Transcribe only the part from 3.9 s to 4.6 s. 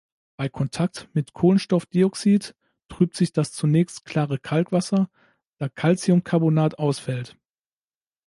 klare